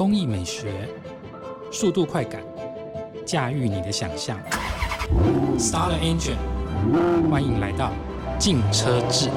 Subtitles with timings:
[0.00, 0.88] 工艺美学、
[1.70, 2.42] 速度快感，
[3.26, 4.34] 驾驭你的想象。
[5.58, 6.38] Start the engine，
[7.28, 7.92] 欢迎来到
[8.38, 9.28] 静车志。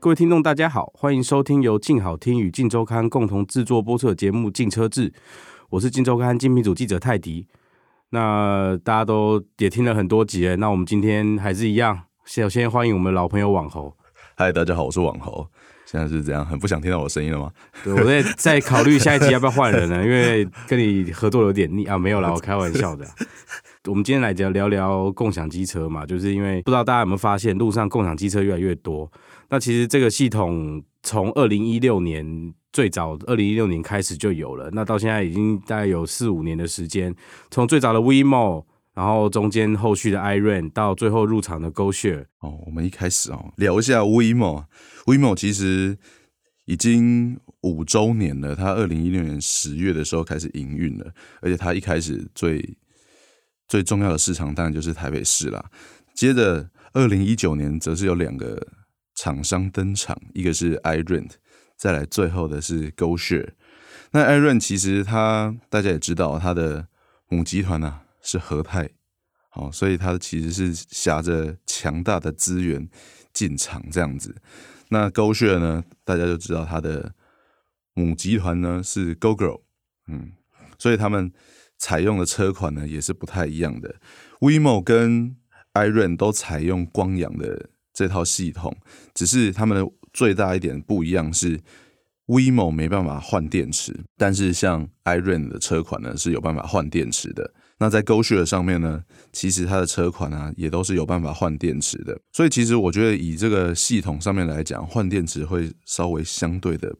[0.00, 5.08] 各位听众，大家好，欢迎收听由静好听与静周刊共同制作播出的节目《静车志》，
[5.70, 7.46] 我是静周刊精品组记者泰迪。
[8.10, 13.96] 那大家都也听了很多集了，那我们今天还是一样，首先欢迎我们的老朋友网猴。
[14.34, 15.48] 嗨，大家好，我是网猴。
[15.90, 17.50] 现在是怎样，很不想听到我的声音了吗？
[17.82, 19.96] 对，我在在考虑下一集要不要换人呢？
[20.04, 23.06] 因为跟你合作有点腻啊，没有啦， 我开玩笑的。
[23.86, 29.10] 我们今天来聊聊聊共享机车嘛，就是因为不知道大家有没有发现，路上共享机车越来越多。
[29.48, 37.14] 那其实这个系统从二零一六年最早二零一六年开始就有了，那到现在已经大概有四五年的时间。
[37.50, 38.64] 从最早的 WeMo，
[38.98, 42.24] 然后中间后续的 Iren 到最后入场的 GoShare。
[42.40, 44.64] 哦，我们一开始哦聊一下 WeMo。
[45.06, 45.96] WeMo 其实
[46.64, 52.76] 已经五周年了，它二零一六年十月的时候开始营运了，而且它一开始最
[53.68, 55.64] 最重要的市场当然就是台北市啦。
[56.12, 58.66] 接着二零一九年则是有两个。
[59.20, 61.30] 厂商登场，一个是 iRent，
[61.76, 63.48] 再来最后的是 GoShare。
[64.12, 66.86] 那 Iren 其实它大家也知道，它的
[67.28, 68.90] 母集团呢、啊、是和泰，
[69.48, 72.88] 好，所以它其实是挟着强大的资源
[73.32, 74.36] 进场这样子。
[74.90, 77.14] 那 GoShare 呢，大家就知道它的
[77.94, 79.62] 母集团呢是 Gogoro，
[80.06, 80.32] 嗯，
[80.78, 81.32] 所以他们
[81.76, 83.96] 采用的车款呢也是不太一样的。
[84.40, 85.36] WeMo 跟
[85.74, 87.70] iRent 都采用光阳的。
[87.90, 88.76] 这套系统
[89.12, 91.58] 只是他们的最大一点不一样是
[92.26, 97.52] ，WeMo 没办法换电池，但是像 iRent 的车款呢是有办法换电池的。
[97.78, 102.18] 那在 GoShare 上面呢，其实它的车款啊也都是有办法换电池的。
[102.32, 106.94] 所以其实我觉得以这个系统上面来讲，换电池会稍微相对的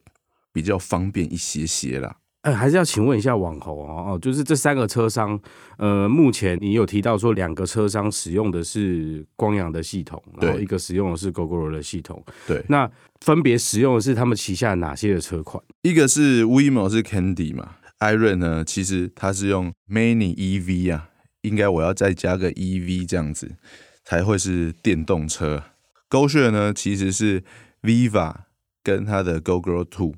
[0.53, 2.15] 比较方便一些些啦。
[2.43, 5.37] 呃，还是要请问一下网红哦，就是这三个车商，
[5.77, 12.89] 呃，目前你有提到说两个车商使用的是光阳的系统，然后一个使用的是 Gogoro 的系统，对，那
[13.19, 15.61] 分别使用的是他们旗下哪些的车款？
[15.81, 21.09] 一个是 WeMo 是 Candy 嘛艾瑞呢，其实它是用 Mini EV 啊，
[21.41, 23.55] 应该我要再加个 EV 这样子
[24.03, 25.63] 才会是电动车。
[26.09, 27.43] GoShare 呢，其实是
[27.81, 28.33] Viva
[28.81, 30.15] 跟它的 Gogoro Two。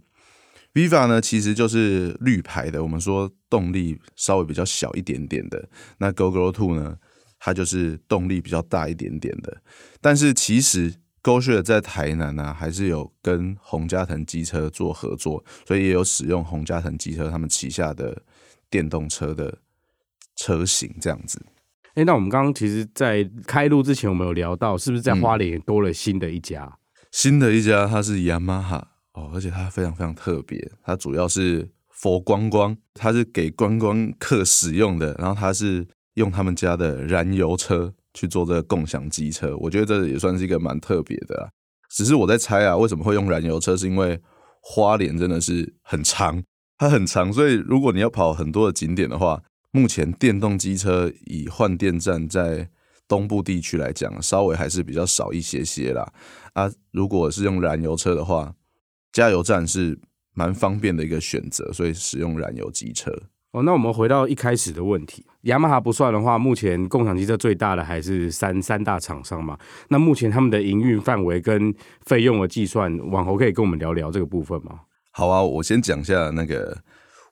[0.74, 5.68] Viva 呢，其实就是绿牌的，我们说动力稍微比较小一点点的。
[5.98, 6.98] 那 gogro Two 呢，
[7.40, 9.62] 它就是动力比较大一点点的。
[10.00, 10.94] 但是其实
[11.24, 18.22] GoShare 在台南呢、啊，还是有跟宏佳腾机车做合作，所以也有使用宏佳腾机车他们旗下的
[18.70, 19.60] 电动车的
[20.36, 21.46] 车型这样子。
[21.94, 26.64] 哎，那我们刚刚其实，在开路之前，我们有聊到，是不是在花莲多了新的一家？
[26.64, 26.78] 嗯、
[27.12, 28.82] 新的一家，它是 Yamaha。
[29.14, 35.14] 哦，而且它非常非常特别，它主要是 for 观光，它是给观光客使用的。
[35.20, 41.50] 然后它是用他们家的燃油车去做这个共享机车，我觉得这也算是一个蛮特别的啊。
[41.90, 43.76] 只是我在猜啊，为什么会用燃油车？
[43.76, 44.20] 是因为
[44.62, 46.44] 花莲真的是很长，
[46.78, 52.70] 它很长，所以如果你要跑很多的景点的话，目前电动机车以换电站在
[53.08, 56.14] 东部地区来讲，稍微还是比较少一些些啦。
[56.54, 58.54] 啊，如果是用燃油车的话，
[59.12, 60.00] 加油站是
[60.34, 63.12] 蛮方便的一个选择，所以使用燃油机车。
[63.52, 69.58] 哦，那我们回到一开始的问题，雅马哈不算的话，目前共享机车最大的还是三三大厂商嘛？
[69.90, 71.74] 那目前他们的营运范围跟
[72.06, 74.82] 费用的计算，往后可以跟我们聊聊这个部分吗？
[75.12, 76.82] 好啊，我先讲一下那个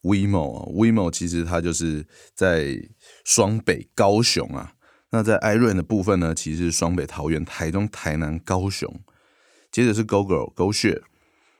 [0.03, 0.66] WeMo 啊。
[0.74, 2.06] WeMo 其实它就是
[2.36, 2.78] 在
[3.24, 4.74] 双北高雄啊。
[5.12, 8.94] 那在 i r n 的部分呢，其实是双北桃园、台中、台南、高雄，
[9.72, 11.01] 接着是 Gogoro、GoShare。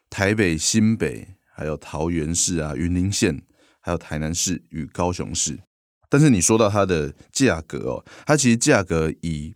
[0.10, 3.42] 台北、新北，还有桃园市啊、云林县，
[3.90, 5.60] 还有台南市与高雄市。
[6.10, 9.54] 但是你说到它的价格哦，它其实价格以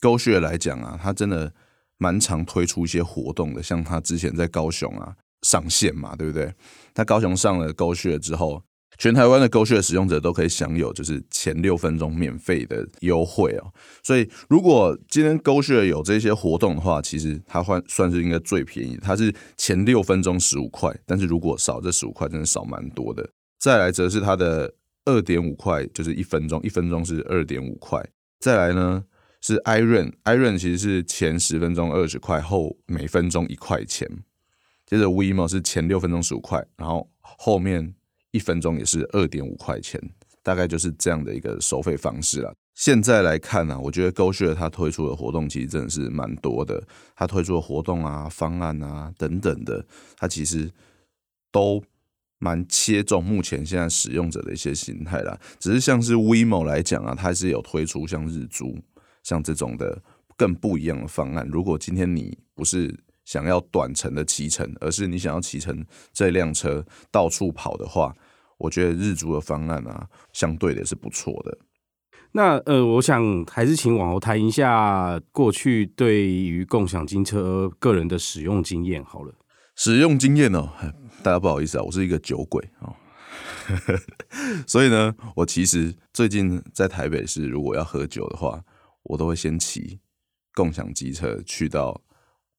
[0.00, 1.52] GoShare 来讲啊，它真的
[1.98, 3.62] 蛮常推出一些活动的。
[3.62, 6.54] 像它之前在高雄啊上线嘛，对不对？
[6.94, 8.62] 它高雄上了 GoShare 之后。
[8.96, 23.28] 全台湾的 GoShare 使用者都可以享有就是前六分钟免费的优惠哦，所以如果今天 GoShare 有这些活动的话，其实它换算是应该最便宜，它是前六分钟十五块，但是如果少这十五块，真的少蛮多的。
[23.64, 24.74] 再来则是它的
[25.06, 28.06] 二点五块，就是一分钟，一分钟是二点五块。
[28.38, 29.02] 再来呢
[29.40, 34.06] 是 Iron，Iron 其实是前十分钟二十块，后每分钟一块钱。
[34.84, 37.94] 接着 WeMo 是前六分钟十五块，然后后面。
[38.32, 40.00] 一分钟也是二点五块钱，
[40.42, 42.52] 大概就是这样的一个收费方式了。
[42.74, 46.82] 现在来看呢、我觉得 GoShare 它推出的活动其实真的是蛮多的。
[47.14, 50.68] 它推出的活动啊、方案啊等等的，它其实
[51.52, 51.80] 都
[52.38, 55.38] 蛮切中目前现在使用者的一些心态啦。
[55.58, 58.78] 只是像是 WeMo 来讲啊，它是有推出像日租
[59.22, 60.02] 像这种的
[60.36, 61.48] 更不一样的方案。
[61.50, 62.94] 如果今天你不是
[63.24, 68.14] 想要短程的骑乘，而是你想要骑乘这辆车到处跑的话，
[68.58, 71.58] 我觉得日租的方案啊，相对的是不错的。
[72.32, 79.32] 那呃，我想还是请网红谈一下过去对于共享金车个人的使用经验好了。
[79.76, 80.70] 使用经验哦，
[81.22, 82.94] 大家不好意思啊，我是一个酒鬼哦，
[84.66, 88.64] 所以呢，我其实最近在台北市，如果要喝酒的话，
[89.02, 90.00] 我都会先骑
[90.54, 92.00] 共享机车去到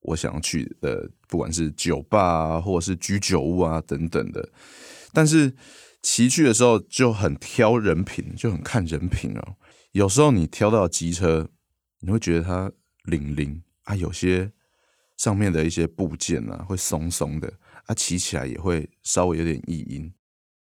[0.00, 4.50] 我想要去的，不管是酒吧啊，或者是居酒屋啊等等的。
[5.12, 5.54] 但是
[6.02, 9.56] 骑去的时候就很挑人品，就很看人品哦。
[9.92, 11.48] 有时候你挑到机车，
[12.00, 12.70] 你会觉得它
[13.04, 14.52] 灵灵啊，有些
[15.16, 17.52] 上面的一些部件啊会松松的，
[17.86, 20.12] 啊、骑起来也会稍微有点异音。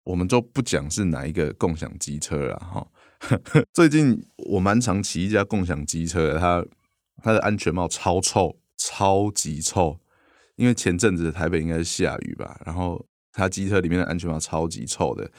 [0.04, 2.88] 我们就不讲是哪一个共享机车了哈。
[3.74, 6.66] 最近我蛮常骑一家共享机车的，它
[7.24, 10.00] 它的安全帽超臭，超级臭。
[10.57, 15.30] 因为前阵子台北应该是下雨吧，然后它机车里面的安全帽超级臭的。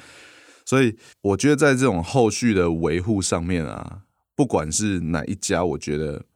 [0.64, 4.02] 所以我觉得在这种后续的维护上面啊，
[4.34, 6.26] 不管是哪一家，我觉得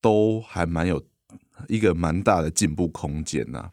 [0.00, 1.04] 都还蛮有
[1.68, 3.70] 一个蛮大的进步空间呐。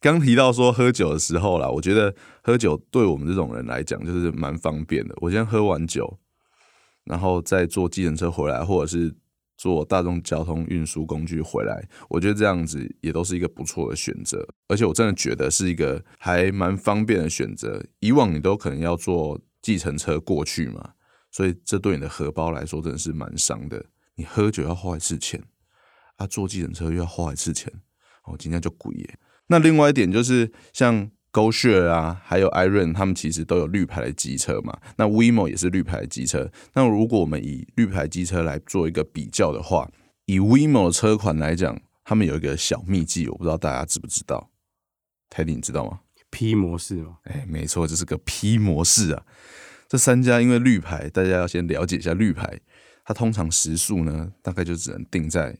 [0.00, 5.14] 刚提到说喝酒的时候啦，我觉得喝酒对我们这种人来讲就是蛮方便的。
[5.20, 6.18] 我先喝完酒，
[7.04, 9.14] 然后再坐计程车回来，或者是。
[9.58, 17.82] 坐大众交通运输工具回来，我觉得这样子也都是一个不错的选择，而且我真的觉得是一个还蛮方便的选择。
[18.00, 20.90] 以往你都可能要坐计程车过去嘛，
[21.30, 23.82] 所以这对你的荷包来说真的是蛮伤的。
[24.16, 25.42] 你喝酒要花一次钱，
[26.16, 27.72] 啊，坐计程车又要花一次钱，
[28.24, 29.18] 哦，今天就贵耶。
[29.48, 31.10] 那另外一点就是像。
[31.32, 34.74] GoShare 啊，还有 iRent，他们其实都有绿牌的机车嘛。
[34.96, 36.50] 那 WeMo 也是绿牌的机车。
[36.72, 39.86] 那如果我们以绿牌机车来做一个比较的话，
[40.24, 44.50] 以 WeMo 的车款来讲，他们有一个小秘技，我不知道大家知不知道
[45.28, 47.18] ？Teddy，你知道吗？P 模式吗？
[47.24, 49.22] 哎，没错，这是个 P 模式啊。
[49.86, 52.60] 这三家因为绿牌，大家要先了解一下绿牌，
[53.04, 55.58] 它通常时速呢，大概就只能定在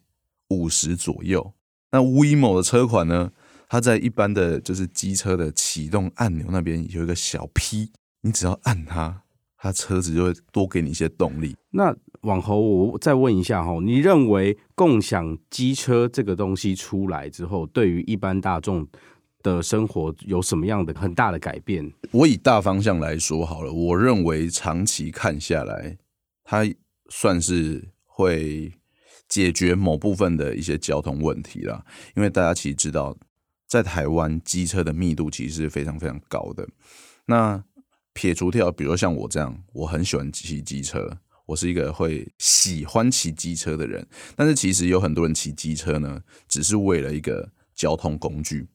[0.49, 1.53] 五十左右。
[1.93, 3.33] 那 WeMo 的车款呢？
[3.69, 7.91] 它在一般的就是机车的启动按钮那边有一个小 P，
[8.21, 9.23] 你只要按它，
[9.57, 11.57] 它车子就会多给你一些动力。
[11.71, 18.87] 那往后我再问一下哈，你认为共享机车这个东西出来之后，对于一般大众
[19.43, 21.93] 的生活有什么样的很大的改变？
[22.13, 25.99] 我以大方向来说好了，我认为长期看下来，
[26.45, 26.65] 它
[27.09, 28.73] 算是会
[29.29, 31.85] 解决某部分的一些交通问题啦。
[32.15, 33.17] 因为大家其实知道。
[33.69, 36.69] 在台湾，机车的密度其实是非常非常高的。
[37.25, 37.65] 那
[38.13, 44.07] 撇除掉，比如像我这样，我很喜欢骑机车，我是一个会喜欢骑机车的人。
[44.37, 48.69] 但是其实有很多人骑机车呢，只是为了一个交通工具、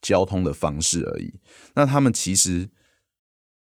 [0.00, 1.34] 交通的方式而已。
[1.74, 2.70] 那他们其实，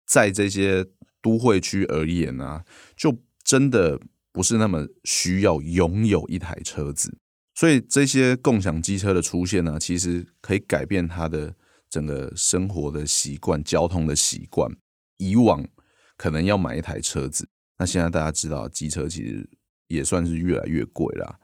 [0.08, 0.86] 在这些
[1.22, 2.64] 都会区而言啊，
[2.96, 4.00] 就真的
[4.31, 7.18] 不是那么需要拥有一台车子。
[7.56, 11.54] 所以这些共享机车的出现呢，其实可以改变他的
[11.90, 14.71] 整个生活的习惯、交通的习惯。
[15.18, 15.68] 以往
[16.16, 19.50] 可能要买一台车子，那现在大家知道，机车其实
[19.88, 21.38] 也算是越来越贵啦。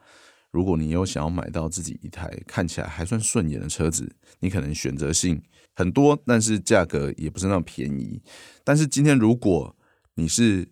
[0.50, 5.42] 如果你有想要买到自己一台看起来还算顺眼的车子，你可能选择性
[5.74, 8.22] 很多，但是价格也不是那么便宜。
[8.64, 9.76] 但是今天如果
[10.14, 10.66] 你是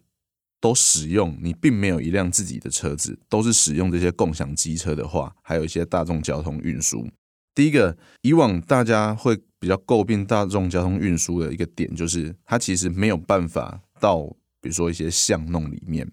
[0.64, 7.06] 都使用，你并没有一辆自己的车子，都是使用这些共享机车的话，还有一些大众交通运输。
[7.54, 14.24] 第一个，以往大家会比较诟病大众交通运输的一个点，就是它其实没有办法到，
[14.62, 16.10] 比如说一些巷弄里面，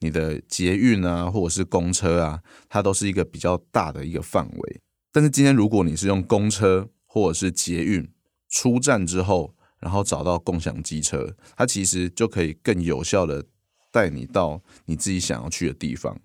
[0.00, 4.80] 你的捷运啊，或者是公车啊，它都是一个比较大的一个范围。
[5.12, 8.06] 但是今天如果你是用公车或者是捷运
[8.50, 13.46] 出站之后，然后找到共享机车，它其实就可以更有效的。
[13.94, 16.18] 带你到你自己想要去的地方，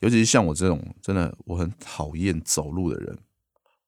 [0.00, 3.18] 尤其是像我这种真的我很讨厌走路的人，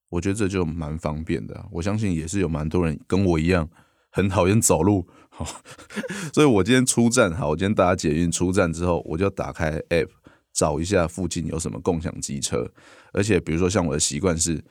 [0.09, 1.67] 我觉得这就蛮方便的。
[1.71, 3.69] 我相信也是有蛮多人跟我一样
[4.09, 5.45] 很讨厌走路，好
[6.33, 10.09] 所以我今天出站，好，我今天大家捷运出站之后，我就打开 App
[10.55, 12.73] 找一下附近有什么共享机车，
[13.13, 14.65] 而且比如说像我的习惯是，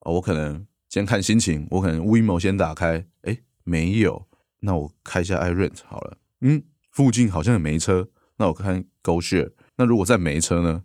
[0.00, 4.26] 我可能先看心情，我可能 WeMo 先打开，诶，没有，
[4.58, 6.64] 那我开一下 iRent 好了，嗯。
[6.92, 8.06] 附近好像也没车，
[8.36, 10.84] 那我看 GoShare 那如果再没车呢？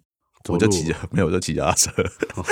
[0.50, 1.92] 我就骑， 没有我就骑脚踏车。
[2.36, 2.46] 哦、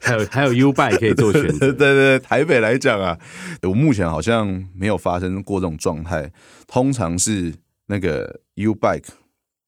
[0.00, 1.58] 还有还有 U bike 可以做选择。
[1.72, 3.18] 对对对，台北来讲啊，
[3.62, 6.32] 我目前好像没有发生过这种状态。
[6.68, 7.52] 通常是
[7.86, 9.08] 那个 U bike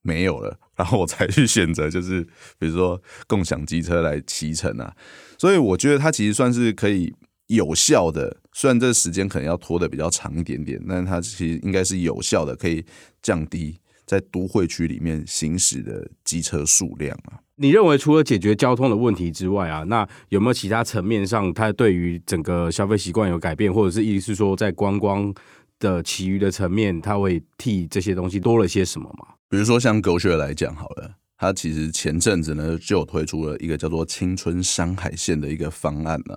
[0.02, 2.22] 没有了，然后我才去选择，就是
[2.60, 4.94] 比如说共享机车来骑乘啊。
[5.36, 7.12] 所以我觉得它其实算是可以
[7.50, 12.84] 有效的，虽然这时间可能要拖的比较长一点点，但是它其实应该是有效的，可以
[13.22, 13.78] 降低。
[14.06, 25.32] 在都会区里面行驶的机车数量啊，你认为除了解决交通的问题之外啊，那有没有其他层面上，它对于整个消费习惯有改变，或者是意思是说，在观光
[25.78, 29.34] 的其余的层面，它会替这些东西多了些什么吗？
[29.48, 36.36] 比如说像 GoShare 来讲好了，它其实前阵子呢就推出了一个叫做青春山海线的一个方案呢，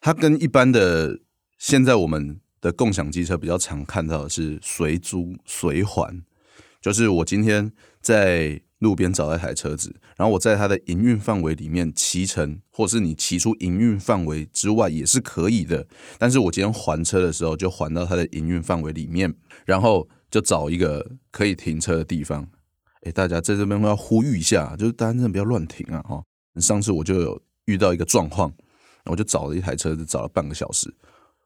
[0.00, 1.20] 它跟一般的
[1.58, 6.22] 现在我们的共享机车比较常看到的是随租随还。
[6.80, 15.86] 就是我今天在路边找到一台车子，然后我在它的营运范围里面骑乘，或是你骑出营运范围之外也是可以的。
[16.16, 19.34] 但是我今天还车的时候，就还到它的营运范围里面，
[19.66, 22.48] 然后就找一个可以停车的地方。
[23.02, 26.00] 哎，大家在这边要呼吁一下，就是大家真的不要乱停啊！
[26.02, 26.22] 哈，
[26.60, 28.52] 上次我就有遇到一个状况，
[29.08, 30.94] 我就找了一台车子，找了半个小时。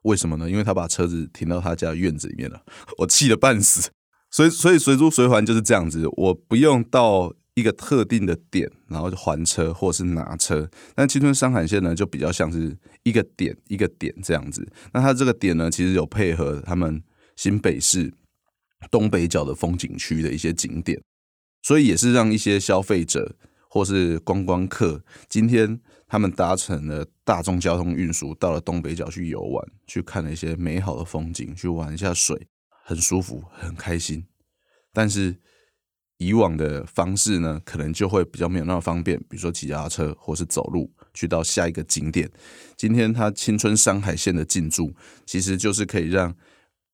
[0.02, 0.50] 为什么呢？
[0.50, 2.60] 因为他把车子停到他家院子里面了，
[2.98, 3.90] 我气得半死。
[4.30, 10.68] 所以，所以随租随还就是这样子，我不用到一个特定的点，然后就还车或者是拿车。
[10.94, 14.66] 但青春山海线呢，就比较像是一个点一个点这样子。
[14.92, 17.02] 那它这个点呢，其实有配合他们
[17.36, 18.12] 新北市
[18.90, 21.00] 东北角的风景区的一些景点，
[21.62, 23.36] 所以也是让一些消费者
[23.68, 25.78] 或是观光客，今天
[26.08, 32.48] 他们搭乘了大众交通运输到了东北角去游玩，去看了一些美好的风景，去玩一下水。
[32.84, 34.26] 很舒服，很开心，
[34.92, 35.36] 但是
[36.18, 42.28] 以往的方式呢，可能就会比较没有那么方便，比如说骑脚踏车或是走路去到下一个景点。
[42.76, 44.92] 今天它青春山海线的进驻，
[45.24, 46.34] 其实就是可以让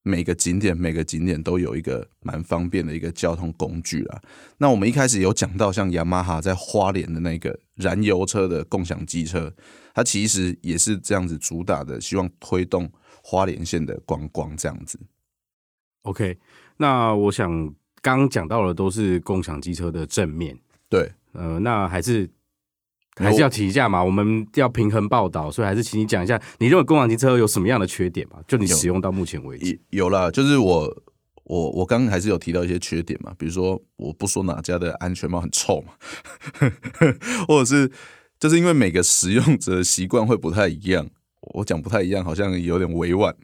[0.08, 4.20] 每个景点每个景点都有一个蛮方便的一个交通工具啦。
[4.56, 9.52] 那我们一开始有讲到，像雅马哈在花莲的那个燃油车的共享机车，
[9.94, 12.90] 它其实也是这样子主打的，希望推动
[13.22, 14.98] 花莲县的观光这样子。
[16.02, 16.38] OK，
[16.78, 17.50] 那我想
[18.00, 22.30] 刚刚讲到的都是共享机车的正面，对，呃，那还是
[23.18, 28.38] 还是要提一下嘛，我们要平衡报道，所以还是请你讲一下，你认为共享机车有什么样的缺点嘛？
[28.46, 31.02] 就你使用到目前为止，有啦，就是我
[31.44, 35.92] 我我刚刚还是有提到一些缺点嘛，比如说我不说哪家的安全帽很臭嘛，
[37.46, 37.90] 或者是
[38.38, 41.08] 就是因为每个使用者习惯会不太一样。
[41.54, 43.34] 我讲不太一样，好像有点委婉，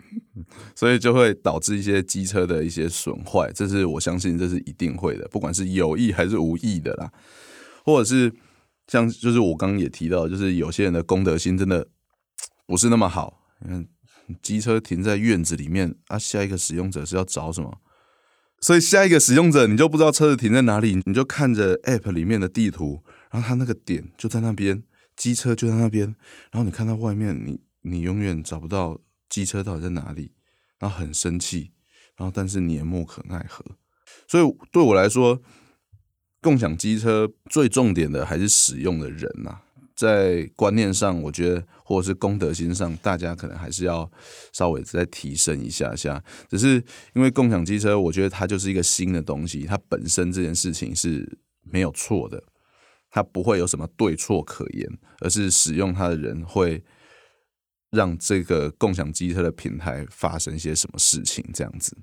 [0.75, 7.11] 所以就会导致一些机车的一些损坏，这是我相信这是一定会的，不管是有意还是无意的啦，
[7.85, 8.31] 或者是
[8.87, 11.89] 像就是我刚刚也提到，就是有些人的公德心真的
[12.67, 13.87] 不是那么好，嗯，
[14.43, 17.81] 机车停在院子里面啊，下一个使用者是要找什么？
[18.61, 24.83] 所以下一个使用者你就不知道车子停在哪里，你就看着 App 里面的地图，然后它那个点就在那边，
[25.17, 26.15] 机车就在那边，
[26.51, 27.61] 然后你看到外面你。
[27.87, 28.99] 你永远找不到
[29.29, 30.33] 机车到底在哪里，
[30.79, 31.71] 然后很生气，
[32.17, 33.63] 然后但是你也无可奈何。
[34.27, 35.39] 所以对我来说，
[36.45, 39.63] 共享机车最重点的还是使用的人呐、啊。
[39.97, 44.09] 在观念上，我觉得或者是公德心上，大家可能还是要
[44.53, 46.23] 稍微再提升一下下。
[46.51, 46.75] 只是
[47.15, 52.43] 因为共享机车，我觉得它就是一个新的东西，它本身这件事情是没有错的，
[53.11, 54.87] 它不会有什么对错可言，
[55.21, 56.85] 而是使用它的人会。
[57.91, 61.45] 让这个共享机车的平台发生一些什么事情？
[61.55, 61.97] 这样子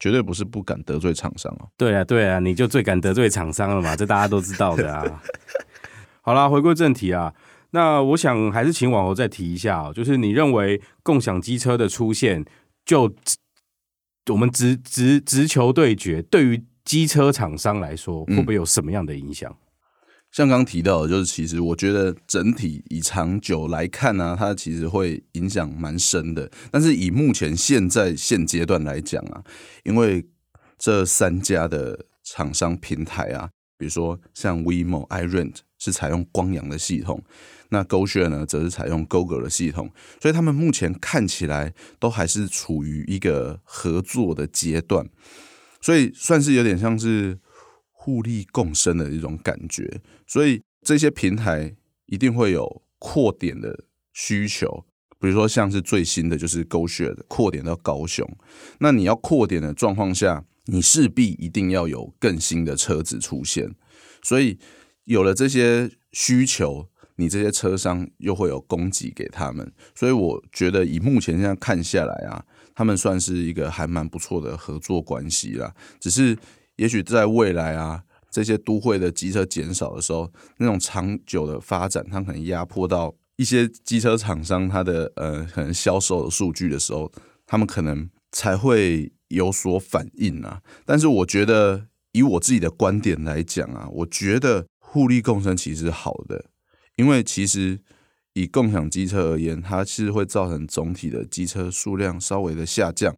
[0.00, 1.68] 绝对不是不敢得罪厂商哦。
[1.76, 5.22] 对啊，对啊，你就最敢得罪厂商了嘛， 这大家都知道的啊。
[6.22, 7.32] 好啦，回归正题啊，
[7.70, 12.44] 那我想还是请网红再提一下哦，就是你认为共享机车的出现，
[12.84, 13.14] 就
[14.30, 19.50] 我们直直直球对决，对于机车厂商来说，会不会有什么样的影响？
[19.50, 19.56] 嗯
[20.32, 26.48] 像刚提到的，就是其实我觉得整体以长久来看呢、它其实会影响蛮深的。
[26.70, 29.42] 但是以目前现在现阶段来讲啊，
[29.82, 30.24] 因为
[30.78, 37.24] 这三家的厂商平台啊，比如说像 WeMo、iRent 是采用光阳的系统，
[37.70, 39.90] 那 GoShare 呢则是采用 Google 的系统，
[40.22, 45.08] 所以他们目前看起来都还是处于一个合作的阶段，
[45.80, 47.40] 所以算是有点像是。
[48.02, 51.76] 互利共生的一种感觉，所以这些平台
[52.06, 54.86] 一定会有扩点的需求。
[55.20, 58.26] 比如说，像是最新的就是 GoShare 的扩点到高雄，
[58.78, 63.74] 那你要扩点的状况下，你势必一定要有更新的车子出现。
[64.22, 64.58] 所以
[65.04, 69.70] 有了这些需求，你这些车商又会有供给给他们。
[69.94, 72.42] 所以我觉得以目前现在看下来啊，
[72.74, 75.74] 他们算是一个还蛮不错的合作关系啦。
[76.00, 76.34] 只是
[76.80, 87.12] 也许在未来啊，这些都会的机车减少的时候，那种长久的发展，它可能压迫到一些机车厂商它的呃可能销售的数据的时候，
[87.46, 90.62] 他们可能才会有所反应啊。
[90.84, 91.86] 但是我觉得。
[92.12, 96.46] 以我自己的观点来讲啊，我觉得互利共生其实是好的，
[96.96, 97.78] 因为其实
[98.32, 103.14] 以共享机车而言，它是会造成总体的机车数量稍微的下降，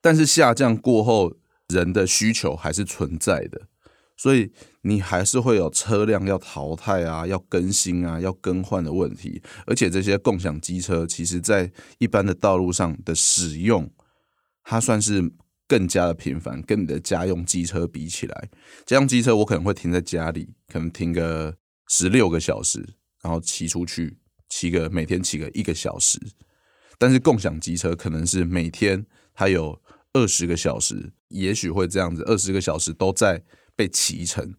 [0.00, 1.34] 但是下降过后，
[1.68, 3.68] 人的需求还是存在的，
[4.16, 13.90] 所以你还是会有车辆要淘汰啊、要更新啊、要更换的问题，而且这些共享机车其实在一般的道路上的使用，
[14.62, 15.32] 它算是。
[15.70, 18.48] 更加的频繁，跟你的家用机车比起来，
[18.86, 21.54] 家用机车我可能会停在家里，可能停个
[21.88, 22.78] 十六个小时，
[23.22, 24.16] 然后骑出去，
[24.48, 26.18] 骑个每天骑个一个小时。
[26.96, 29.78] 但是共享机车可能是每天它有
[30.12, 33.42] 二十个小时，也许会这样子，二十个小时都在
[33.76, 34.54] 被骑乘。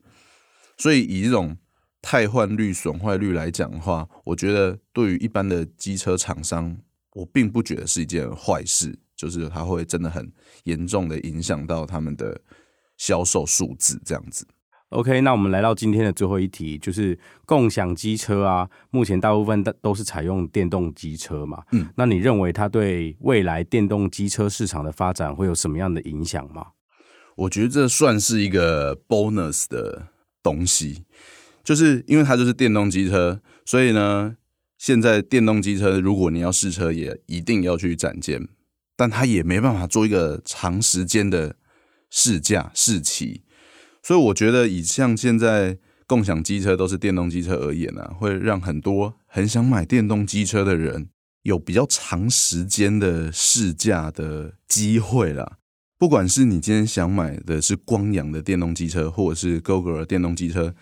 [0.78, 1.58] 所以以这种
[2.02, 6.78] 汰换率、损坏率来讲的话，我觉得对于一般的机车厂商，
[7.14, 9.00] 我并不觉得是一件坏事。
[9.16, 10.32] 就是它会真的很
[10.64, 12.40] 严重的影响到他们的
[12.96, 14.48] 销售数字，这样子。
[14.90, 21.64] OK，那我们来到今天的最后一题，就是共享机车啊，目前大部分都都是采用电动机车嘛。
[21.72, 26.68] 嗯，那你认为它对未来电动机车市场的发展会有什么样的影响吗？
[27.36, 30.08] 我觉得这算是一个 bonus 的
[30.42, 31.06] 东西，
[31.64, 34.36] 就是因为它就是电动机车，所以呢，
[34.78, 38.48] 现在电动机车如果你要试车，也一定要去展间。
[38.98, 41.56] 但它也没办法做一个长时间的
[42.10, 43.44] 试驾试骑，
[44.02, 45.78] 所以我觉得以像现在
[46.08, 51.10] 共享机车都是电动机车而言呢、啊，会让很多很想买电动机车的人
[51.44, 55.58] 有比较长时间的试驾的机会啦。
[55.98, 60.74] 不管是你今天想买的是光阳的电动机车，或者是 GoGo 的电动机车，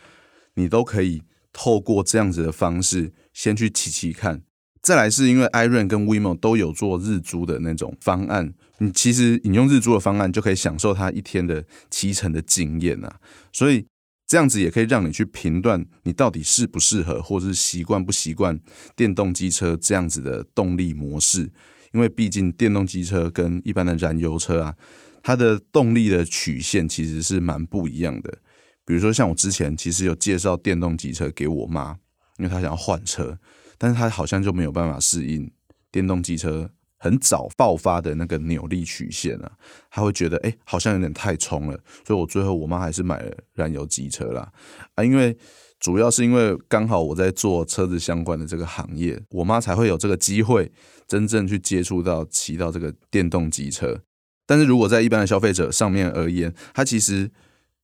[0.53, 4.43] 你都可以透过这样子的方式先去骑骑看。
[4.82, 13.19] 再来是因为 iRent 跟 WeMo 都有做日租的那种方案，你其实你用日租的方案就可以享受它一天的骑乘的经验啊，
[13.51, 13.85] 所以
[14.27, 18.59] 这样子也可以让你去评断你到底适不适合，或者是习惯不习惯
[18.95, 21.49] 电动机车这样子的动力模式，
[21.93, 24.75] 因为毕竟电动机车跟一般的燃油车啊，
[25.23, 28.37] 它的动力的曲线其实是蛮不一样的。
[28.85, 31.97] 比如说像我之前其实有介绍电动机车给我妈，
[32.37, 33.39] 因为她想要换车。
[33.77, 35.51] 但是她好像就没有办法适应
[35.91, 39.51] 电动机车很早爆发的那个扭力曲线啊，
[39.89, 44.51] 他会觉得哎、好像有点太冲了，所以我最后我妈还是买了燃油机车啦
[44.95, 45.38] 啊，因为
[45.79, 50.71] 主要是因为刚好我在做车子相关的这个行业，我妈才会有这个机会
[51.07, 54.01] 真正去接触到骑到这个电动机车。
[54.45, 57.31] 但是如果在一般的消费者上面而言，他其实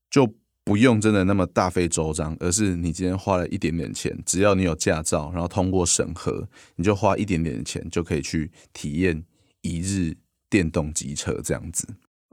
[0.09, 0.35] 就。
[0.65, 6.47] 不用真的那么大费周章，而是你今天花了一点点钱，只要你有驾照，然后通过审核，
[6.77, 9.23] 你就花一点点钱就可以去体验
[9.61, 10.15] 一日
[10.49, 11.85] 电动机车这样子。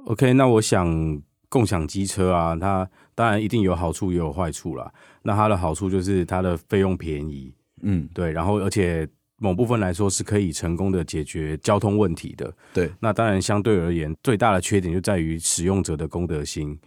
[0.07, 4.93] OK，那我想共享机车啊，它当然一定有好处也有坏处啦。
[5.23, 12.55] 那它的好处就是它的费用便宜，嗯，对，然后而且某部分来说是可以成功的解决交通问题的。
[12.73, 16.79] 对，那当然相对而言，最大的缺点就在于使用者的公德心。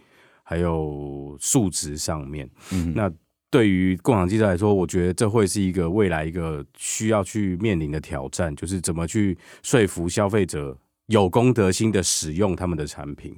[0.44, 3.10] 还有数值上面，嗯，那
[3.50, 10.76] 对于共享机车来说，我觉得这会是一个未来一个需要去面临的挑战，就是怎么去说服消费者
[11.06, 13.36] 有公德心的使用他们的产品。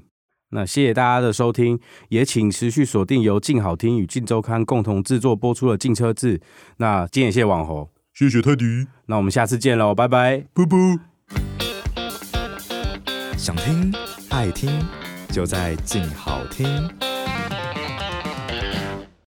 [0.51, 6.39] 那谢谢大家的收听，也请持续锁定由静好听与静周刊共同制作播出的《静车志》。
[6.79, 10.77] 那今天也谢谢网红，谢谢泰迪，那我们下次见喽，拜拜，拜拜。
[13.37, 13.93] 想听
[14.31, 15.06] 爱听。
[15.37, 17.06] 就在静好听。